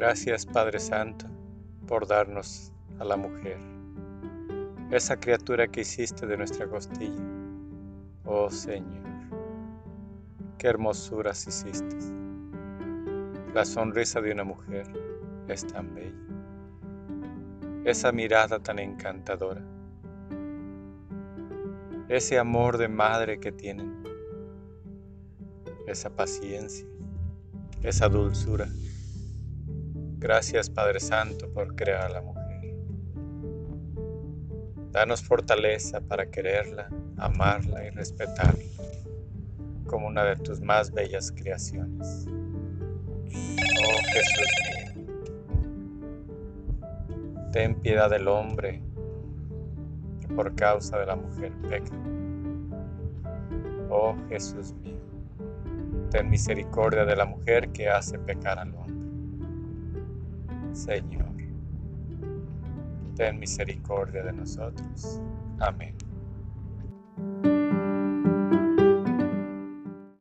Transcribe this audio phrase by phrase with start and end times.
[0.00, 1.26] Gracias Padre Santo
[1.88, 3.58] por darnos a la mujer,
[4.92, 7.20] esa criatura que hiciste de nuestra costilla.
[8.24, 9.02] Oh Señor,
[10.56, 11.96] qué hermosuras hiciste.
[13.52, 14.86] La sonrisa de una mujer
[15.48, 16.14] es tan bella,
[17.84, 19.64] esa mirada tan encantadora,
[22.08, 24.00] ese amor de madre que tienen,
[25.88, 26.86] esa paciencia,
[27.82, 28.68] esa dulzura.
[30.20, 32.74] Gracias Padre Santo por crear a la mujer.
[34.90, 38.64] Danos fortaleza para quererla, amarla y respetarla
[39.86, 42.26] como una de tus más bellas creaciones.
[42.26, 45.06] Oh Jesús mío,
[47.52, 48.82] ten piedad del hombre
[50.20, 51.94] que por causa de la mujer peca.
[53.88, 54.98] Oh Jesús mío,
[56.10, 58.97] ten misericordia de la mujer que hace pecar al hombre.
[60.72, 61.34] Señor,
[63.16, 65.20] ten misericordia de nosotros.
[65.60, 66.07] Amén.